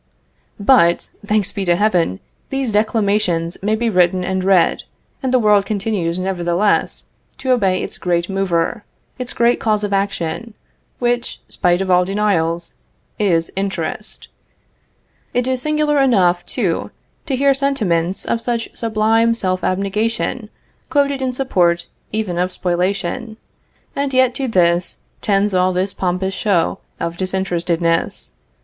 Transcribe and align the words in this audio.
But, 0.59 1.11
thanks 1.23 1.51
be 1.51 1.63
to 1.65 1.75
Heaven! 1.75 2.21
these 2.49 2.71
declamations 2.71 3.59
may 3.61 3.75
be 3.75 3.87
written 3.87 4.23
and 4.23 4.43
read, 4.43 4.81
and 5.21 5.31
the 5.31 5.37
world 5.37 5.67
continues 5.67 6.17
nevertheless 6.17 7.09
to 7.37 7.51
obey 7.51 7.83
its 7.83 7.99
great 7.99 8.27
mover, 8.27 8.83
its 9.19 9.31
great 9.31 9.59
cause 9.59 9.83
of 9.83 9.93
action, 9.93 10.55
which, 10.97 11.39
spite 11.49 11.83
of 11.83 11.91
all 11.91 12.03
denials, 12.03 12.73
is 13.19 13.51
interest. 13.55 14.27
It 15.35 15.45
is 15.45 15.61
singular 15.61 16.01
enough, 16.01 16.43
too, 16.47 16.89
to 17.27 17.35
hear 17.35 17.53
sentiments 17.53 18.25
of 18.25 18.41
such 18.41 18.75
sublime 18.75 19.35
self 19.35 19.63
abnegation 19.63 20.49
quoted 20.89 21.21
in 21.21 21.31
support 21.31 21.85
even 22.11 22.39
of 22.39 22.51
Spoliation; 22.51 23.37
and 23.95 24.15
yet 24.15 24.33
to 24.33 24.47
this 24.47 24.97
tends 25.21 25.53
all 25.53 25.71
this 25.71 25.93
pompous 25.93 26.33
show 26.33 26.79
of 26.99 27.17
disinterestedness! 27.17 28.31